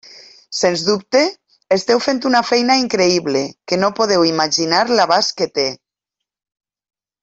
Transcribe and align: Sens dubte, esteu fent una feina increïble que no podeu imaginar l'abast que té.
Sens 0.59 0.83
dubte, 0.87 1.21
esteu 1.77 2.01
fent 2.07 2.23
una 2.31 2.41
feina 2.53 2.79
increïble 2.85 3.45
que 3.71 3.81
no 3.85 3.93
podeu 4.03 4.29
imaginar 4.33 4.85
l'abast 4.97 5.37
que 5.43 5.53
té. 5.59 5.71